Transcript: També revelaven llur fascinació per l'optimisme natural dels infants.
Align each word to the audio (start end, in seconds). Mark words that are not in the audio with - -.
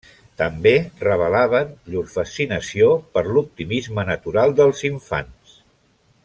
També 0.41 0.71
revelaven 1.03 1.75
llur 1.95 2.03
fascinació 2.13 2.89
per 3.17 3.25
l'optimisme 3.27 4.07
natural 4.13 4.57
dels 4.63 4.83
infants. 4.91 5.55